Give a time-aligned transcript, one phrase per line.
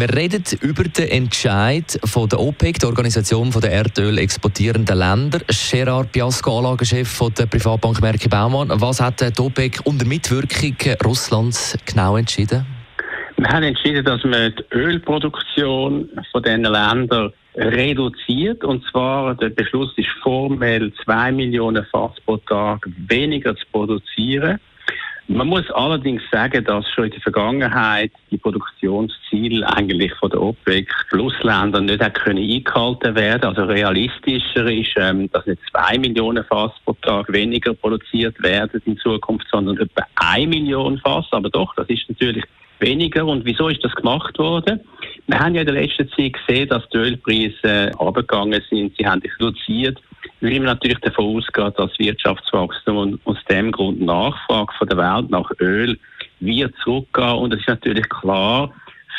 [0.00, 5.40] wir reden über den Entscheid von der OPEC, der Organisation der Erdöl exportierenden Länder.
[5.48, 8.70] Gerard Piasco, Anlagechef der Privatbank Merki Baumann.
[8.74, 12.64] Was hat die OPEC unter Mitwirkung Russlands genau entschieden?
[13.38, 18.62] Wir haben entschieden, dass man die Ölproduktion von diesen Ländern reduziert.
[18.62, 24.60] Und zwar, der Beschluss ist formell, zwei Millionen Fass pro Tag weniger zu produzieren.
[25.30, 30.90] Man muss allerdings sagen, dass schon in der Vergangenheit die Produktionsziele eigentlich von der OPEC
[31.10, 33.44] Plusländern nicht können eingehalten werden.
[33.44, 38.96] Also realistischer ist, ähm, dass nicht zwei Millionen Fass pro Tag weniger produziert werden in
[38.96, 41.26] Zukunft, sondern etwa eine Million Fass.
[41.32, 42.44] Aber doch, das ist natürlich
[42.78, 43.26] weniger.
[43.26, 44.80] Und wieso ist das gemacht worden?
[45.28, 48.96] Wir haben ja in der letzten Zeit gesehen, dass die Ölpreise abgegangen sind.
[48.96, 50.00] Sie haben sich reduziert
[50.40, 55.50] weil man natürlich davon ausgeht, dass Wirtschaftswachstum aus dem Grund Nachfrage von der Welt nach
[55.60, 55.98] Öl
[56.40, 57.32] wird zurückgehen.
[57.32, 58.72] Und es ist natürlich klar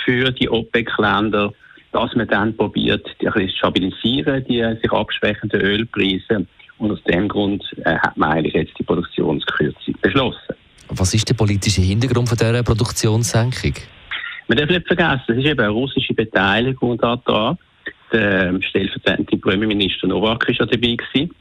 [0.05, 1.53] für die OPEC-Länder,
[1.91, 6.45] dass man dann probiert, die ein bisschen zu stabilisieren, die sich abschwächenden Ölpreise.
[6.77, 10.55] Und aus dem Grund äh, hat man eigentlich jetzt die Produktionskürzung beschlossen.
[10.87, 13.73] Was ist der politische Hintergrund von dieser Produktionssenkung?
[14.49, 17.57] Man darf nicht vergessen, es ist eben eine russische Beteiligung daran.
[18.11, 20.95] Der ähm, stellvertretende Premierminister Novak war ja dabei.
[20.95, 21.35] Gewesen.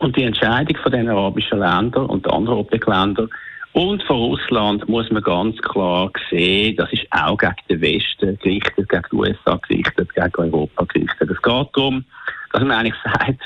[0.00, 3.28] Und die Entscheidung von den arabischen Ländern und anderen OPEC-Ländern
[3.72, 8.88] und von Russland muss man ganz klar sehen, das ist auch gegen den Westen gerichtet,
[8.88, 11.30] gegen die USA gerichtet, gegen Europa gerichtet.
[11.30, 12.04] Es geht darum,
[12.52, 13.40] dass man eigentlich sagt,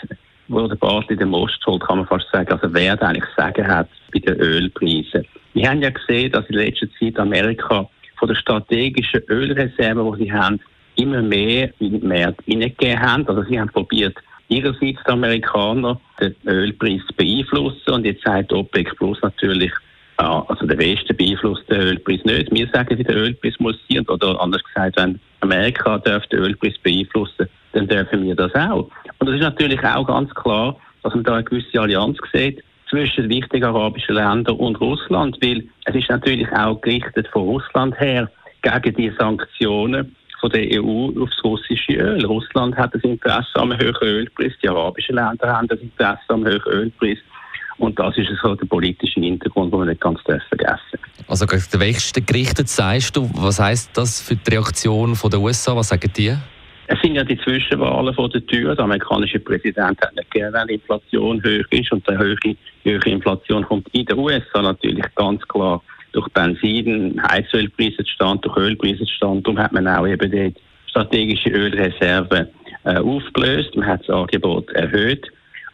[0.48, 3.66] wo der Bartli den Most holt, kann man fast sagen, also wer da eigentlich Sagen
[3.66, 5.26] hat bei den Ölpreisen.
[5.52, 7.86] Wir haben ja gesehen, dass in letzter Zeit Amerika
[8.16, 10.60] von der strategischen Ölreserve, die sie haben,
[10.96, 13.28] immer mehr in den Markt hineingegeben haben.
[13.28, 14.16] Also sie haben probiert,
[14.48, 19.72] ihrerseits die Amerikaner den Ölpreis zu beeinflussen und jetzt sagt OPEC Plus natürlich,
[20.20, 22.52] ja, also der Westen beeinflusst den Ölpreis nicht.
[22.52, 24.06] Wir sagen, wie der Ölpreis muss sein.
[24.08, 28.88] Oder anders gesagt, wenn Amerika darf den Ölpreis beeinflussen, dann dürfen wir das auch.
[29.18, 32.62] Und es ist natürlich auch ganz klar, dass man da eine gewisse Allianz sieht
[32.94, 38.30] zwischen wichtigen arabischen Ländern und Russland, weil es ist natürlich auch gerichtet von Russland her
[38.62, 42.24] gegen die Sanktionen von der EU aufs russische Öl.
[42.24, 46.72] Russland hat das Interesse am höheren Ölpreis, die arabischen Länder haben das Interesse am höheren
[46.72, 47.18] Ölpreis.
[47.78, 51.80] Und das ist so der politische Hintergrund, den wir nicht ganz vergessen Also gegen den
[51.80, 55.74] Westen gerichtet, sagst du, was heisst das für die Reaktion der USA?
[55.74, 56.36] Was sagen die?
[56.86, 58.74] Es sind ja die Zwischenwahlen vor der Tür.
[58.74, 61.92] Der amerikanische Präsident hat nicht gerne, wenn die Inflation hoch ist.
[61.92, 68.06] Und die höhere, höhere Inflation kommt in den USA natürlich ganz klar durch Benzin, Heizölpreise
[68.06, 69.46] stand, durch Ölpreise stand.
[69.46, 70.54] Darum hat man auch eben die
[70.86, 72.48] strategische Ölreserve
[72.84, 73.74] äh, aufgelöst.
[73.74, 75.26] Man hat das Angebot erhöht.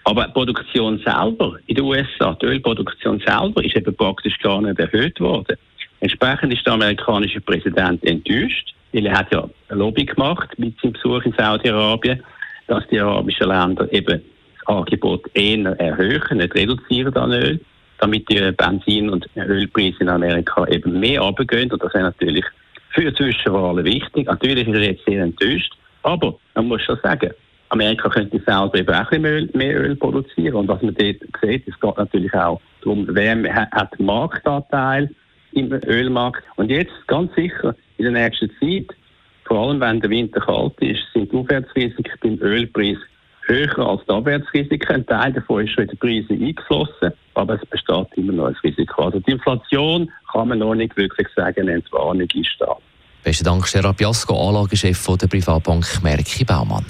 [0.04, 4.78] Aber die Produktion selber in den USA, die Ölproduktion selber, ist eben praktisch gar nicht
[4.78, 5.56] erhöht worden.
[6.00, 11.22] Entsprechend ist der amerikanische Präsident enttäuscht, weil er hat ja Lobby gemacht mit seinem Besuch
[11.24, 12.22] in Saudi-Arabien,
[12.66, 14.22] dass die arabischen Länder eben
[14.58, 17.60] das Angebot eher erhöhen, nicht reduzieren an Öl
[18.00, 21.70] damit die Benzin- und Ölpreise in Amerika eben mehr runtergehen.
[21.70, 22.44] Und das ist natürlich
[22.90, 24.26] für Zwischenwahlen wichtig.
[24.26, 25.72] Natürlich ist er jetzt sehr enttäuscht,
[26.02, 27.30] aber man muss schon sagen,
[27.68, 30.54] Amerika könnte selber eben auch ein bisschen mehr Öl produzieren.
[30.54, 35.10] Und was man dort sieht, es geht natürlich auch darum, wer hat Marktanteil
[35.52, 36.42] im Ölmarkt.
[36.56, 38.96] Und jetzt ganz sicher in der nächsten Zeit,
[39.44, 42.98] vor allem wenn der Winter kalt ist, sind die Aufwärtsrisiken beim Ölpreis
[43.46, 44.94] höher als die Abwärtsrisiken.
[44.94, 48.56] Ein Teil davon ist schon in die Preise eingeflossen, aber es besteht immer noch ein
[48.62, 49.04] Risiko.
[49.04, 52.76] Also die Inflation kann man noch nicht wirklich sagen, eine Entwarnung ist da.
[53.22, 56.86] Besten Dank, Gerard Piasco, Anlagechef der Privatbank Merki Baumann.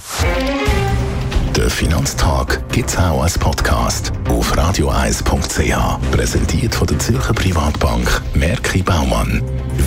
[1.57, 6.11] Der Finanztag gibt es auch als Podcast auf radioeis.ch.
[6.13, 9.43] Präsentiert von der Zürcher Privatbank Merki Baumann.